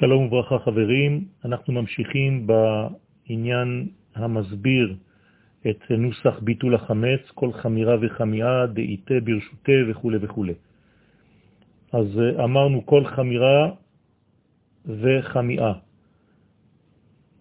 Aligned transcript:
שלום 0.00 0.26
וברכה 0.26 0.58
חברים, 0.58 1.24
אנחנו 1.44 1.72
ממשיכים 1.72 2.46
בעניין 2.46 3.88
המסביר 4.14 4.96
את 5.70 5.90
נוסח 5.90 6.38
ביטול 6.40 6.74
החמץ, 6.74 7.20
כל 7.34 7.52
חמירה 7.52 7.96
וחמיאה, 8.02 8.66
דאיתה 8.66 9.14
ברשותה 9.24 9.72
וכו' 9.90 10.10
וכו'. 10.20 10.44
אז 11.92 12.18
אה, 12.18 12.44
אמרנו 12.44 12.86
כל 12.86 13.04
חמירה 13.04 13.70
וחמיאה. 14.86 15.72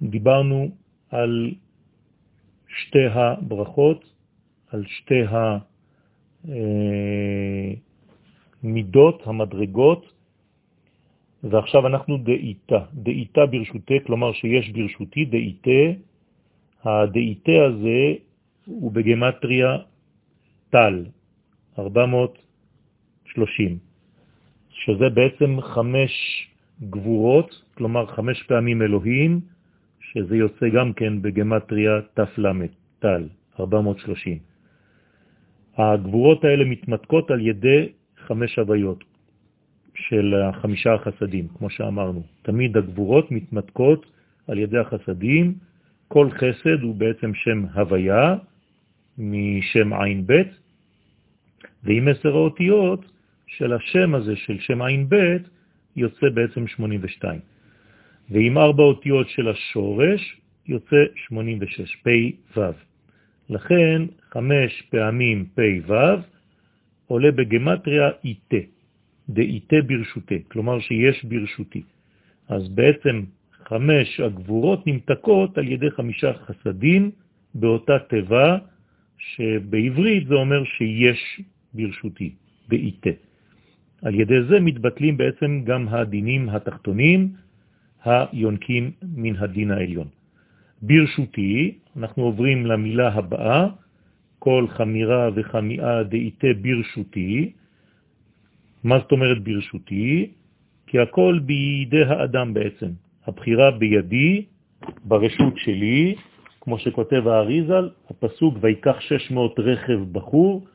דיברנו 0.02 0.70
על 1.10 1.52
שתי 2.68 3.05
הברכות, 3.12 4.05
על 4.71 4.84
שתי 4.88 5.21
המידות, 8.64 9.21
אה, 9.21 9.30
המדרגות, 9.30 10.19
ועכשיו 11.44 11.88
אנחנו 11.88 12.18
דאיתה. 12.18 12.80
דאיתה 12.94 13.45
ברשותי, 13.45 14.00
כלומר 14.05 14.34
שיש 14.34 14.70
ברשותי, 14.70 15.26
דאיתה. 15.26 16.00
הדאיתה 16.84 17.66
הזה 17.68 18.13
הוא 18.66 18.91
בגמטריה 18.91 19.77
טל, 20.70 21.05
430, 21.80 23.77
שזה 24.70 25.10
בעצם 25.10 25.62
חמש 25.62 26.13
גבורות, 26.90 27.63
כלומר 27.74 28.05
חמש 28.05 28.44
פעמים 28.44 28.82
אלוהים, 28.82 29.41
שזה 29.99 30.35
יוצא 30.35 30.70
גם 30.70 30.94
כן 30.94 31.21
בגמטריה 31.21 31.91
תפלמד, 32.13 32.70
טל, 32.99 33.27
430. 33.60 34.40
הגבורות 35.77 36.44
האלה 36.44 36.66
מתמתקות 36.66 37.32
על 37.32 37.48
ידי 37.48 37.90
חמש 38.18 38.60
הוויות. 38.60 39.09
של 40.08 40.35
החמישה 40.35 40.94
החסדים, 40.94 41.48
כמו 41.58 41.70
שאמרנו. 41.70 42.23
תמיד 42.41 42.77
הגבורות 42.77 43.31
מתמתקות 43.31 44.05
על 44.48 44.59
ידי 44.59 44.77
החסדים. 44.77 45.54
כל 46.07 46.29
חסד 46.32 46.82
הוא 46.82 46.96
בעצם 46.96 47.34
שם 47.34 47.65
הוויה 47.74 48.35
משם 49.18 49.93
עין 49.93 50.24
ב', 50.27 50.41
ועם 51.84 52.07
עשר 52.07 52.29
האותיות 52.29 53.05
של 53.48 53.74
השם 53.74 54.15
הזה, 54.15 54.35
של 54.35 54.59
שם 54.59 54.82
עין 54.82 55.09
ב', 55.09 55.37
יוצא 55.96 56.29
בעצם 56.29 56.68
82. 56.68 57.40
ועם 58.29 58.57
ארבע 58.57 58.84
אותיות 58.84 59.29
של 59.29 59.48
השורש 59.48 60.37
יוצא 60.68 61.04
86, 61.15 61.96
פ' 61.96 62.09
ו'. 62.57 62.62
לכן 63.49 64.02
חמש 64.29 64.81
פעמים 64.90 65.46
פ' 65.56 65.62
ו' 65.88 65.94
עולה 67.07 67.31
בגמטריה 67.31 68.09
איתה. 68.24 68.78
דאיתה 69.30 69.75
ברשותי, 69.88 70.40
כלומר 70.47 70.80
שיש 70.80 71.25
ברשותי. 71.25 71.81
אז 72.47 72.69
בעצם 72.69 73.24
חמש 73.52 74.19
הגבורות 74.19 74.88
נמתקות 74.88 75.58
על 75.58 75.68
ידי 75.68 75.91
חמישה 75.91 76.34
חסדים 76.34 77.12
באותה 77.56 78.00
טבע, 78.00 78.58
שבעברית 79.18 80.28
זה 80.28 80.34
אומר 80.36 80.63
שיש 80.63 81.41
ברשותי, 81.74 82.30
באיתה. 82.68 83.09
על 84.02 84.16
ידי 84.16 84.44
זה 84.50 84.59
מתבטלים 84.59 85.18
בעצם 85.18 85.62
גם 85.64 85.88
הדינים 85.88 86.50
התחתונים, 86.50 87.34
היונקים 88.06 88.91
מן 89.16 89.36
הדין 89.36 89.72
העליון. 89.72 90.08
ברשותי, 90.81 91.78
אנחנו 91.97 92.24
עוברים 92.24 92.66
למילה 92.66 93.14
הבאה, 93.14 93.68
כל 94.40 94.66
חמירה 94.68 95.30
וחמיאה 95.36 96.03
דאיתה 96.03 96.47
ברשותי, 96.62 97.52
מה 98.84 99.00
זאת 99.00 99.12
אומרת 99.12 99.44
ברשותי? 99.44 100.31
כי 100.88 101.00
הכל 101.00 101.40
בידי 101.46 102.03
האדם 102.03 102.53
בעצם. 102.53 102.91
הבחירה 103.28 103.72
בידי, 103.72 104.46
ברשות 105.03 105.53
שלי, 105.58 106.16
כמו 106.62 106.80
שכותב 106.80 107.28
האריזל, 107.28 107.90
הפסוק 108.09 108.56
ויקח 108.62 109.00
600 109.00 109.59
רכב 109.59 110.00
בחור, 110.12 110.66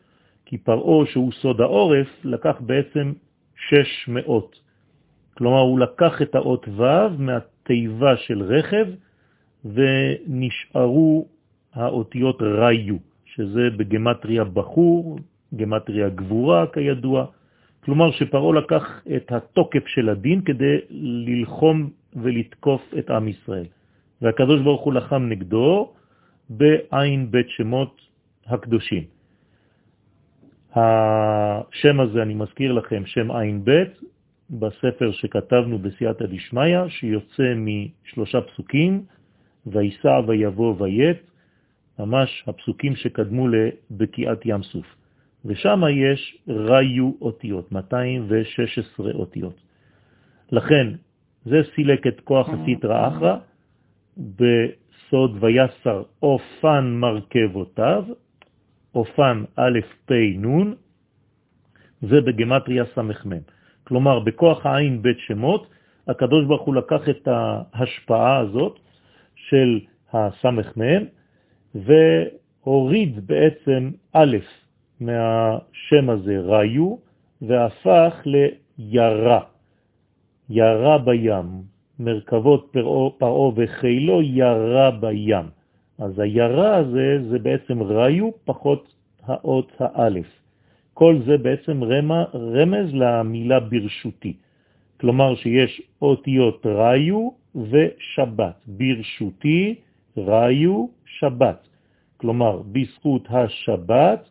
כי 0.45 0.59
פרעו 0.59 1.07
שהוא 1.07 1.33
סוד 1.33 1.61
העורף 1.61 2.09
לקח 2.25 2.57
בעצם 2.61 3.13
600. 3.69 4.61
כלומר, 5.35 5.61
הוא 5.61 5.79
לקח 5.79 6.23
את 6.23 6.35
האות 6.35 6.69
ו' 6.69 7.09
מהתיבה 7.19 8.17
של 8.17 8.43
רכב, 8.43 8.87
ונשארו 9.65 11.27
האותיות 11.75 12.43
ראיו, 12.43 12.97
שזה 13.25 13.71
בגמטריה 13.77 14.45
בחור, 14.45 15.19
גמטריה 15.57 16.09
גבורה 16.09 16.67
כידוע, 16.67 17.27
כלומר 17.85 18.11
שפרעו 18.11 18.53
לקח 18.53 19.03
את 19.17 19.33
התוקף 19.33 19.87
של 19.87 20.09
הדין 20.09 20.41
כדי 20.41 20.77
ללחום 20.91 21.91
ולתקוף 22.17 22.83
את 22.99 23.11
עם 23.11 23.29
ישראל. 23.29 23.67
והקדוש 24.23 24.63
ברוך 24.63 24.83
הוא 24.83 24.93
לחם 24.95 25.23
נגדו 25.29 25.93
בעין 26.49 27.31
בית 27.31 27.49
שמות 27.49 28.01
הקדושים. 28.47 29.05
השם 30.75 32.01
הזה, 32.01 32.23
אני 32.23 32.35
מזכיר 32.35 32.73
לכם, 32.73 33.03
שם 33.07 33.31
עין 33.31 33.65
בית, 33.65 34.01
בספר 34.51 35.13
שכתבנו 35.13 35.79
בסייעתא 35.79 36.27
דשמיא, 36.27 36.89
שיוצא 36.89 37.55
משלושה 37.57 38.41
פסוקים, 38.41 39.05
ויסע 39.67 40.21
ויבוא 40.27 40.75
ויית, 40.79 41.21
ממש 41.99 42.45
הפסוקים 42.47 42.97
שקדמו 42.97 43.49
לבקיעת 43.49 44.41
ים 44.45 44.63
סוף. 44.63 44.87
ושם 45.45 45.83
יש 45.91 46.39
ראיו 46.49 47.13
אותיות, 47.21 47.73
216 47.73 49.13
אותיות. 49.13 49.61
לכן, 50.53 50.87
זה 51.45 51.61
סילק 51.75 52.07
את 52.07 52.21
כוח 52.21 52.49
הסיטרא 52.49 53.09
אחרא 53.09 53.37
בסוד 54.17 55.37
ויסר 55.41 56.03
אופן 56.23 56.85
מרכבותיו, 57.01 58.05
אופן 58.95 59.45
א' 59.57 59.79
פ' 60.07 60.13
נ', 60.13 60.73
זה 62.03 62.21
בגמטריה 62.21 62.85
סמ"ם. 62.95 63.33
כלומר, 63.85 64.21
בכוח 64.21 64.67
העין 64.67 65.03
בית 65.03 65.19
שמות, 65.19 65.67
הקדוש 66.09 66.47
ברוך 66.47 66.63
הוא 66.63 66.75
לקח 66.75 67.09
את 67.09 67.29
ההשפעה 67.29 68.39
הזאת 68.39 68.79
של 69.35 69.81
הסמ"ם 70.13 71.05
והוריד 71.75 73.27
בעצם 73.27 73.91
א' 74.13 74.37
מהשם 75.01 76.11
הזה 76.11 76.41
ראיו, 76.41 76.97
והפך 77.43 78.27
לירה, 78.27 79.41
ירה 80.51 80.99
בים, 80.99 81.47
מרכבות 81.99 82.69
פרעו, 82.73 83.15
פרעו 83.19 83.53
וחילו 83.57 84.23
ירה 84.23 84.91
בים. 84.91 85.47
אז 85.99 86.19
הירה 86.19 86.77
הזה 86.77 87.19
זה 87.31 87.39
בעצם 87.39 87.83
ראיו 87.83 88.31
פחות 88.45 88.95
האות 89.25 89.73
האלף. 89.79 90.27
כל 90.95 91.19
זה 91.27 91.39
בעצם 91.39 91.85
רמה, 91.85 92.25
רמז 92.35 92.89
למילה 92.93 93.61
ברשותי. 93.61 94.33
כלומר 95.01 95.35
שיש 95.35 95.83
אותיות 96.03 96.67
ראיו 96.67 97.29
ושבת. 97.55 98.55
ברשותי, 98.67 99.75
ראיו, 100.17 100.87
שבת. 101.07 101.69
כלומר, 102.17 102.63
בזכות 102.73 103.29
השבת 103.31 104.29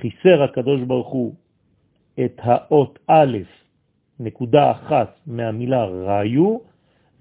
חיסר 0.00 0.42
הקדוש 0.42 0.80
ברוך 0.80 1.08
הוא 1.08 1.34
את 2.24 2.40
האות 2.42 2.98
א', 3.06 3.38
נקודה 4.20 4.70
אחת 4.70 5.18
מהמילה 5.26 5.84
ראיו, 5.84 6.58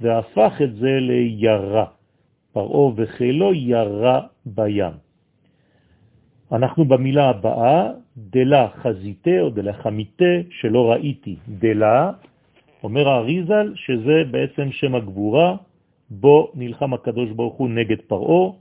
והפך 0.02 0.62
את 0.64 0.76
זה 0.76 1.00
לירה. 1.00 1.86
פרעו 2.54 2.94
וחילו 2.96 3.54
ירה 3.54 4.22
בים. 4.46 4.94
אנחנו 6.52 6.86
במילה 6.86 7.30
הבאה, 7.30 7.92
דלה 8.18 8.70
חזיתה 8.70 9.40
או 9.40 9.50
דלה 9.50 9.74
חמיתה, 9.74 10.34
שלא 10.50 10.92
ראיתי. 10.92 11.36
דלה, 11.48 12.12
אומר 12.84 13.10
האריזל 13.10 13.74
שזה 13.76 14.24
בעצם 14.32 14.72
שם 14.72 14.96
הגבורה, 14.96 15.56
בו 16.10 16.52
נלחם 16.56 16.94
הקדוש 16.94 17.30
ברוך 17.30 17.56
הוא 17.56 17.70
נגד 17.70 18.02
פרעו, 18.08 18.56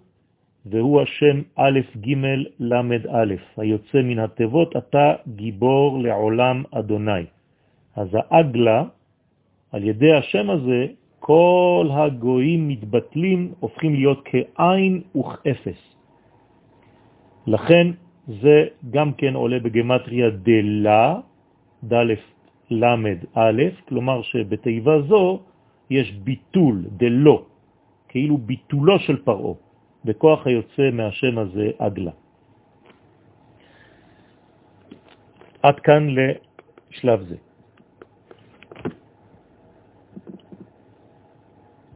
והוא 0.66 1.00
השם 1.00 1.42
א' 1.56 1.80
ג' 2.00 2.14
ל' 2.60 2.72
א', 3.08 3.34
היוצא 3.56 4.02
מן 4.02 4.18
התיבות, 4.18 4.76
אתה 4.76 5.14
גיבור 5.34 5.98
לעולם 6.02 6.62
אדוני. 6.70 7.24
אז 7.96 8.08
האגלה, 8.12 8.84
על 9.72 9.84
ידי 9.84 10.12
השם 10.12 10.50
הזה, 10.50 10.86
כל 11.20 11.88
הגויים 11.90 12.68
מתבטלים, 12.68 13.52
הופכים 13.60 13.94
להיות 13.94 14.20
כעין 14.24 15.00
וכאפס. 15.16 15.80
לכן 17.46 17.86
זה 18.28 18.66
גם 18.90 19.12
כן 19.12 19.34
עולה 19.34 19.58
בגמטריה 19.58 20.30
דלה, 20.30 21.20
ד' 21.84 22.04
למד 22.70 23.18
א', 23.34 23.62
כלומר 23.88 24.22
שבתיבה 24.22 25.02
זו 25.02 25.40
יש 25.90 26.12
ביטול, 26.12 26.84
דלו, 26.96 27.44
כאילו 28.08 28.38
ביטולו 28.38 28.98
של 28.98 29.16
פרעו. 29.24 29.69
בכוח 30.04 30.46
היוצא 30.46 30.90
מהשם 30.92 31.38
הזה 31.38 31.70
אגלה. 31.78 32.10
עד 35.62 35.80
כאן 35.80 36.06
לשלב 36.90 37.20
זה. 37.28 37.36